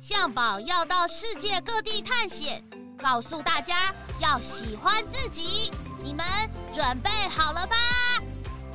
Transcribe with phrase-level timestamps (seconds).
[0.00, 2.64] 象宝要到世界各地探险，
[2.96, 5.70] 告诉大家要喜欢自己。
[6.02, 6.24] 你们
[6.72, 7.76] 准备好了吧？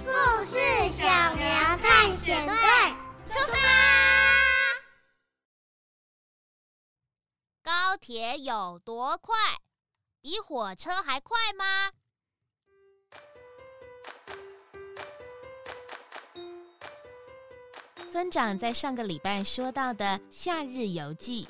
[0.06, 0.60] 故事
[0.92, 1.04] 小
[1.34, 2.56] 苗探险队
[3.28, 3.58] 出发！
[7.64, 9.36] 高铁有多快？
[10.22, 11.90] 比火车还快吗？
[18.16, 21.46] 村长在上个礼拜说到的《夏日游记》，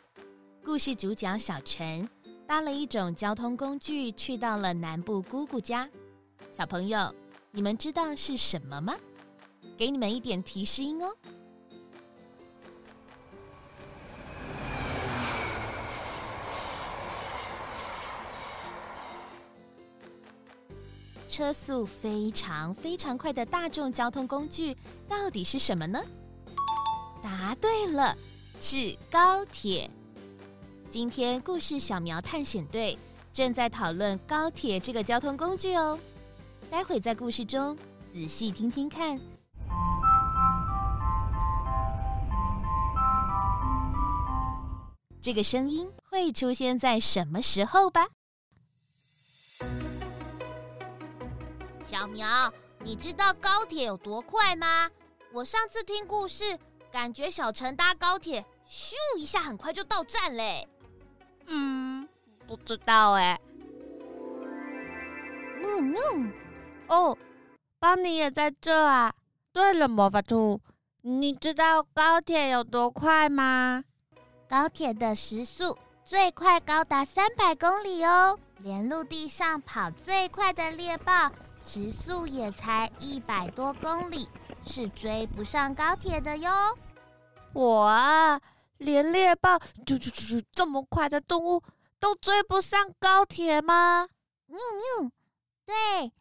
[0.66, 2.10] 故事主角小陈
[2.48, 5.88] 搭了一种交通工具去到了南部姑姑家。
[6.52, 7.14] 小朋友，
[7.52, 8.96] 你们知道是什么吗？
[9.78, 11.16] 给你们一点提示音哦。
[21.30, 24.76] 车速非常非常快的大众交通工具
[25.08, 26.04] 到底是什么呢？
[27.26, 28.16] 答对了，
[28.62, 29.90] 是高铁。
[30.92, 32.96] 今天故事小苗探险队
[33.34, 35.98] 正在讨论高铁这个交通工具哦。
[36.70, 37.76] 待会在故事中
[38.14, 39.20] 仔细听听看，
[45.20, 48.08] 这个声音会出现在什么时候吧？
[51.84, 54.88] 小苗，你知道高铁有多快吗？
[55.34, 56.60] 我上次听故事。
[56.96, 60.66] 感觉小陈搭高铁，咻一下，很快就到站嘞。
[61.46, 62.08] 嗯，
[62.48, 63.38] 不知道哎。
[65.62, 66.34] 嗯嗯，
[66.88, 67.18] 哦，
[67.80, 69.14] 邦尼也在这啊。
[69.52, 70.62] 对了，魔法兔，
[71.02, 73.84] 你知道高铁有多快吗？
[74.48, 81.30] 高铁的时速最快高达三百公里哦，连陆地上跑最快的猎豹
[81.60, 84.30] 时速也才一百多公里，
[84.64, 86.50] 是追不上高铁的哟。
[87.56, 88.42] 我啊，
[88.80, 91.64] 连猎豹啾啾啾啾这么快的动物
[92.02, 94.10] 都追不上高铁吗？
[94.48, 95.10] 呜呜，
[95.66, 96.12] 对，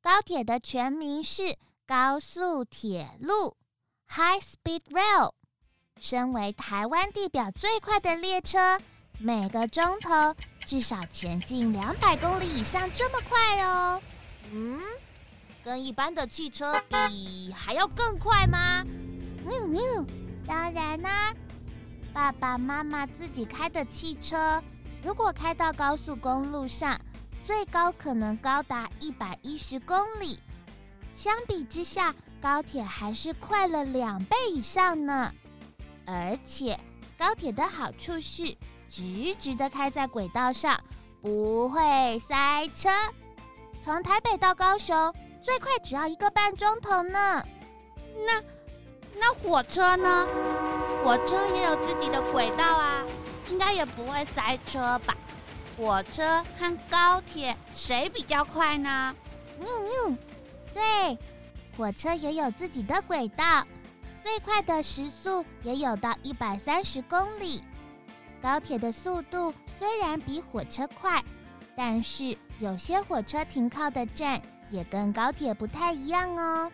[0.00, 3.54] 高铁的全名是高速铁路
[4.08, 5.32] （High Speed Rail）。
[6.00, 8.80] 身为台湾地表最快的列车，
[9.18, 10.34] 每个钟头
[10.66, 14.00] 至少前进两百公里以上，这么快哦。
[14.50, 14.80] 嗯，
[15.62, 18.82] 跟一般的汽车比还要更快吗？
[19.44, 20.06] 呜呜。
[20.52, 21.34] 当然啦、
[22.12, 24.62] 爸爸妈妈自己开的汽车，
[25.02, 27.00] 如果开到高速公路上，
[27.42, 30.38] 最高可能高达一百一十公里。
[31.16, 35.32] 相比之下，高铁还是快了两倍以上呢。
[36.04, 36.78] 而且，
[37.16, 38.54] 高铁的好处是
[38.90, 40.78] 直直的开在轨道上，
[41.22, 42.90] 不会塞车。
[43.80, 47.42] 从台北到高雄，最快只要一个半钟头呢。
[48.26, 48.51] 那。
[49.18, 50.26] 那火车呢？
[51.04, 53.02] 火车也有自己的轨道啊，
[53.50, 55.16] 应该也不会塞车吧？
[55.76, 59.14] 火车和高铁谁比较快呢？
[59.60, 60.18] 嗯嗯，
[60.72, 61.18] 对，
[61.76, 63.66] 火车也有自己的轨道，
[64.22, 67.62] 最快的时速也有到一百三十公里。
[68.40, 71.22] 高铁的速度虽然比火车快，
[71.76, 74.40] 但是有些火车停靠的站
[74.70, 76.70] 也跟高铁不太一样哦。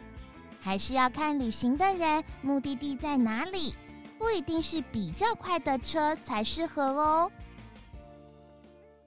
[0.61, 3.75] 还是要看旅行的人目的地在哪里，
[4.19, 7.31] 不一定是比较快的车才适合哦。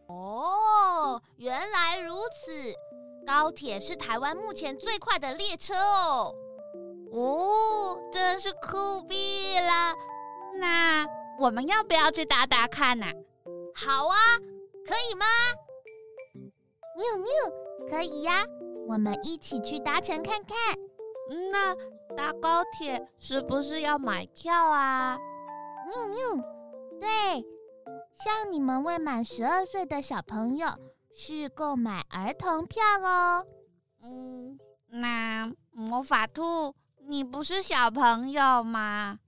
[0.07, 2.73] 哦，原来如此，
[3.25, 6.35] 高铁是台湾目前最快的列车哦。
[7.13, 9.93] 哦，真是酷毙了！
[10.59, 11.05] 那
[11.39, 13.05] 我们要不要去打打看呢？
[13.73, 14.15] 好啊，
[14.85, 15.25] 可以吗？
[16.95, 18.45] 喵喵，可以呀，
[18.87, 20.57] 我们一起去搭乘看看。
[21.51, 21.75] 那
[22.15, 25.17] 搭高铁是不是要买票啊？
[26.99, 27.07] 对，
[28.15, 30.67] 像你们未满十二岁的小朋友
[31.15, 33.45] 是购买儿童票哦。
[34.01, 36.75] 嗯，那魔法兔，
[37.07, 39.19] 你不是小朋友吗？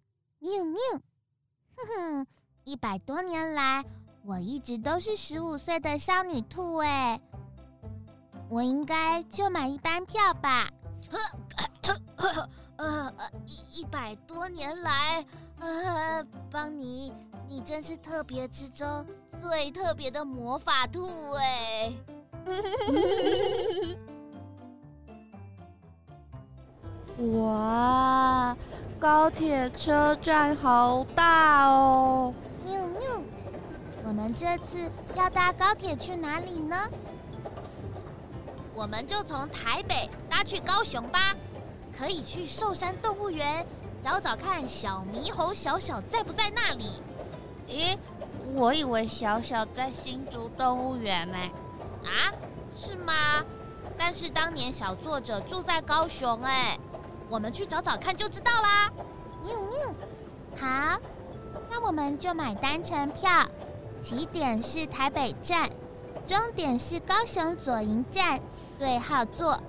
[0.41, 1.01] 嗯嗯，
[1.77, 2.27] 哼哼，
[2.63, 3.83] 一百多年来
[4.25, 7.19] 我一直都是十五岁的少女兔哎，
[8.49, 10.69] 我应该就买一般票吧。
[12.77, 13.13] 呃，
[13.45, 15.23] 一一百多年来，
[15.59, 17.13] 呃，邦尼，
[17.47, 19.05] 你真是特别之中
[19.41, 21.93] 最特别的魔法兔哎！
[27.37, 28.57] 哇，
[28.99, 32.33] 高铁车站好大哦！
[32.65, 32.99] 喵喵，
[34.03, 36.75] 我们这次要搭高铁去哪里呢？
[38.73, 41.35] 我们就从台北搭去高雄吧。
[41.97, 43.65] 可以去寿山动物园
[44.01, 47.01] 找找看小猕猴小小在不在那里？
[47.67, 47.97] 咦，
[48.53, 51.37] 我以为小小在新竹动物园呢。
[52.03, 52.33] 啊，
[52.75, 53.13] 是吗？
[53.97, 56.77] 但是当年小作者住在高雄，哎，
[57.29, 58.89] 我们去找找看就知道啦。
[59.43, 59.95] 喵喵，
[60.57, 60.99] 好，
[61.69, 63.47] 那我们就买单程票，
[64.03, 65.69] 起点是台北站，
[66.25, 68.41] 终点是高雄左营站，
[68.79, 69.61] 对号坐，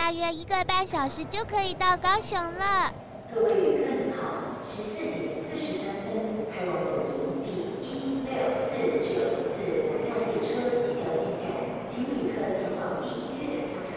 [0.00, 2.90] 大约一个半小时就可以到高雄了。
[3.32, 7.52] 各位旅客您好，十四点四十三分开往左营第
[7.86, 8.32] 一六
[8.64, 8.72] 四
[9.06, 9.12] 九
[9.52, 9.60] 次
[9.92, 10.48] 南下列车
[10.80, 11.44] 即将进站，
[11.92, 13.92] 请旅客前往第一月台搭乘。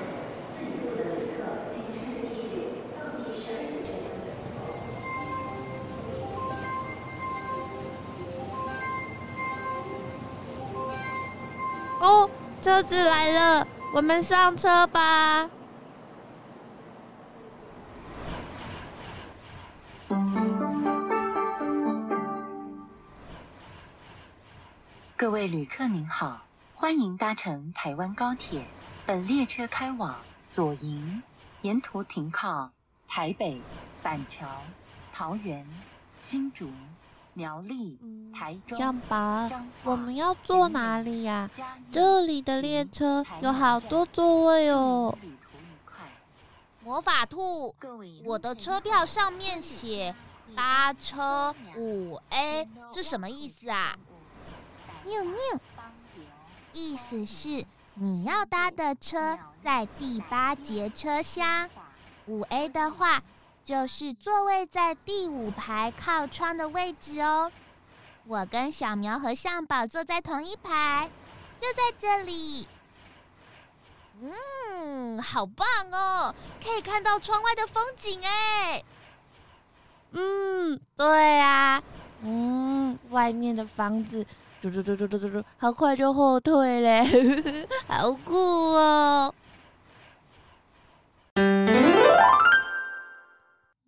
[0.60, 1.40] 自己路的旅客
[1.72, 2.54] 请穿越第九
[2.92, 3.88] 到第十二次车
[11.98, 12.06] 厢。
[12.06, 12.30] 哦，
[12.62, 13.66] 车子来了，
[13.96, 15.50] 我们上车吧。
[25.24, 26.42] 各位旅客您好，
[26.76, 28.68] 欢迎搭乘台湾高铁。
[29.06, 31.24] 本列车开往左营，
[31.62, 32.72] 沿途停靠
[33.08, 33.62] 台北、
[34.02, 34.46] 板桥、
[35.14, 35.66] 桃园、
[36.20, 36.70] 新竹、
[37.32, 37.98] 苗栗、
[38.36, 38.78] 台中。
[38.78, 39.50] 小宝，
[39.86, 41.50] 我们要坐哪里呀？
[41.90, 45.18] 这里的列车有好多座位哦。
[46.84, 47.74] 魔法兔，
[48.26, 50.14] 我的车票上面写
[50.54, 53.98] 搭车五 A 是什么意思啊？
[55.06, 55.38] 喵喵，
[56.72, 57.66] 意思是
[57.96, 61.70] 你要搭的车在第八节车厢，
[62.26, 63.22] 五 A 的话
[63.64, 67.52] 就是座位在第五排靠窗的位置哦。
[68.26, 71.10] 我跟小苗和向宝坐在同一排，
[71.60, 72.68] 就在这里。
[74.22, 76.34] 嗯，好棒哦，
[76.64, 78.84] 可以看到窗外的风景哎。
[80.12, 81.84] 嗯，对啊，
[82.22, 84.26] 嗯，外面的房子。
[84.64, 87.04] 嘟嘟嘟嘟嘟嘟嘟，好快就后退嘞，
[87.86, 89.34] 好酷哦！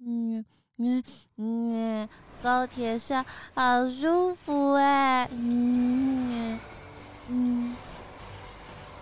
[0.06, 0.44] 嗯
[0.78, 1.02] 嗯
[1.38, 2.10] 嗯，
[2.44, 5.30] 高铁上好舒服哎！
[5.32, 6.60] 嗯
[7.30, 7.74] 嗯，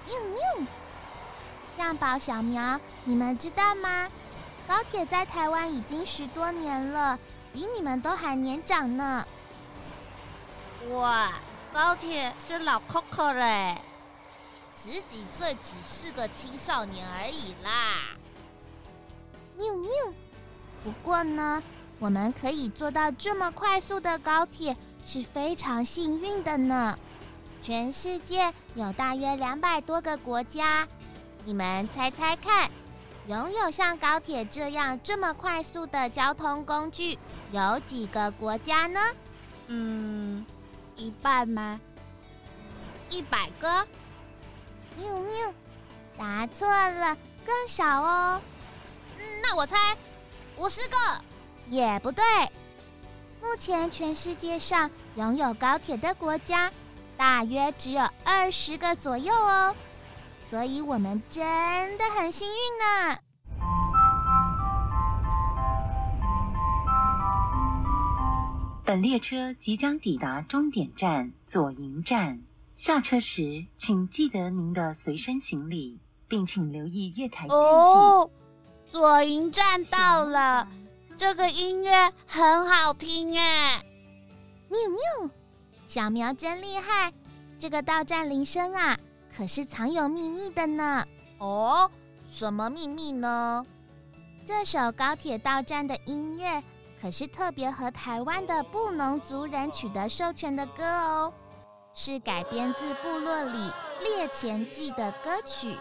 [0.06, 0.16] 喵
[0.60, 0.68] 喵，
[1.75, 4.08] 象宝、小苗，你们知道吗？
[4.68, 7.18] 高铁在台湾已经十多年了，
[7.52, 9.25] 比你们都还年长呢。
[10.92, 11.34] 哇！
[11.74, 13.81] 高铁是老 Coco 嘞，
[14.75, 18.16] 十几岁只是个青少年而已啦。
[19.58, 19.92] 喵喵。
[20.84, 21.64] 不过呢，
[21.98, 26.96] 我们可以坐到这么快速的高铁是非常幸运的呢。
[27.64, 30.88] 全世界有大约两百多个国家，
[31.44, 32.70] 你们猜猜看，
[33.25, 37.18] 拥有像高铁这样这么快速的交通工具
[37.52, 39.00] 有几个国家呢？
[39.66, 40.46] 嗯。
[40.95, 41.80] 一半吗？
[43.10, 43.88] 一百个？
[44.95, 45.54] 喵喵，
[46.18, 48.42] 答错了，更少哦。
[49.18, 49.98] 嗯，那我猜
[50.57, 50.98] 五十个
[51.68, 52.24] 也不对。
[53.42, 56.72] 目前全世界上拥有高铁的国家
[57.18, 59.75] 大约只有二十个左右哦，
[60.50, 63.18] 所以我们真的很幸运呢。
[68.86, 72.42] 本列车即将抵达终点站左营站，
[72.75, 77.63] 下车时请记得您的随身行李，并请留意月台间隙。
[77.63, 78.30] 哦，
[78.92, 80.68] 左营站到了，
[81.16, 83.82] 这个音乐很好听哎！
[84.68, 85.32] 喵喵，
[85.88, 87.13] 小苗真厉害，
[87.58, 89.00] 这个到站铃声啊，
[89.34, 91.06] 可是藏有秘密的呢。
[91.38, 91.90] 哦，
[92.30, 93.66] 什么秘密呢？
[94.46, 96.62] 这首高铁到站的音乐。
[97.03, 101.33] 可是特别和台湾的布农族人取得授权的歌哦，
[101.93, 105.77] 是改编自部落里猎前祭的歌曲。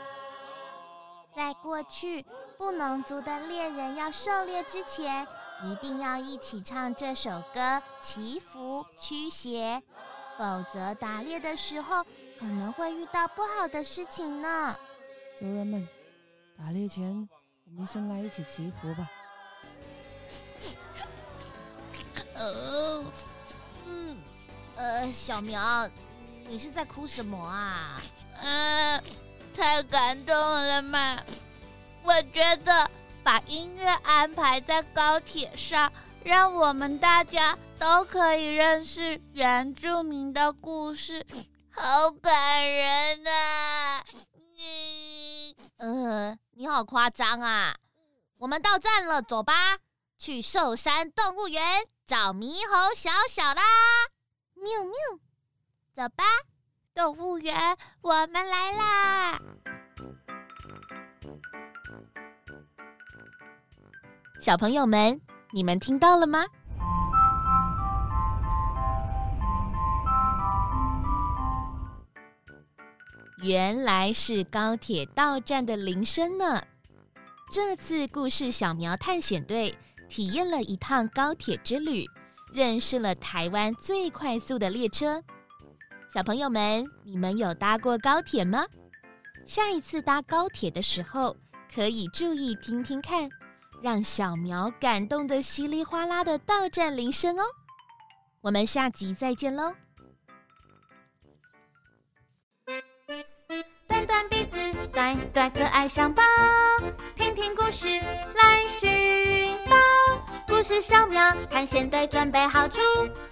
[1.32, 2.26] 在过去，
[2.58, 5.24] 布农族的猎人要狩猎之前，
[5.62, 9.80] 一定要一起唱这首歌祈福驱邪，
[10.36, 12.02] 否则打猎的时候
[12.36, 14.74] 可能会遇到不好的事情呢。
[15.38, 15.88] 族人们，
[16.58, 17.28] 打猎前
[17.66, 19.08] 我们先来一起祈福吧。
[22.42, 23.04] 呃，
[23.86, 24.16] 嗯，
[24.74, 25.88] 呃，小苗，
[26.48, 28.02] 你是在哭什么啊？
[28.40, 29.04] 嗯、呃，
[29.54, 31.22] 太感动了嘛！
[32.02, 32.90] 我觉得
[33.22, 35.92] 把音乐安排在高铁上，
[36.24, 41.24] 让我们大家都可以认识原住民的故事，
[41.70, 44.04] 好感人啊！
[44.58, 47.76] 嗯，呃，你好夸张啊！
[48.38, 49.78] 我们到站了，走吧，
[50.18, 51.62] 去寿山动物园。
[52.04, 53.62] 找猕猴小小啦！
[54.54, 54.92] 喵喵，
[55.92, 56.24] 走吧，
[56.94, 57.54] 动物园，
[58.00, 59.38] 我们来啦！
[64.40, 65.20] 小朋友们，
[65.52, 66.44] 你们听到了吗？
[73.38, 76.60] 原来是高铁到站的铃声呢。
[77.52, 79.74] 这次故事小苗探险队
[80.12, 82.04] 体验了一趟高铁之旅，
[82.52, 85.22] 认识了台湾最快速的列车。
[86.12, 88.66] 小朋友们，你们有搭过高铁吗？
[89.46, 91.34] 下一次搭高铁的时候，
[91.74, 93.30] 可以注意听听看，
[93.80, 97.44] 让小苗感动得稀里哗啦的到站铃声哦。
[98.42, 99.74] 我们下集再见喽！
[103.88, 104.58] 短短鼻子，
[104.92, 106.22] 短短可爱相报，
[107.16, 109.41] 听听故事来寻。
[110.62, 112.80] 故事小苗探险队准备好出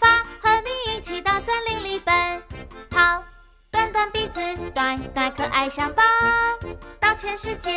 [0.00, 0.08] 发，
[0.42, 2.42] 和你一起到森林里奔
[2.90, 3.22] 跑。
[3.70, 4.40] 短短鼻子，
[4.74, 6.02] 短短可爱小宝，
[6.98, 7.70] 到全世界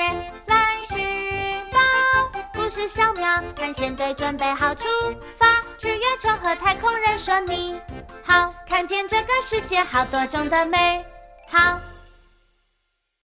[0.47, 2.41] 来寻宝。
[2.51, 4.87] 故事小苗探险队准备好出
[5.37, 5.45] 发，
[5.77, 7.79] 去月球和太空人说你
[8.25, 11.05] 好，看见这个世界好多种的美
[11.51, 11.79] 好。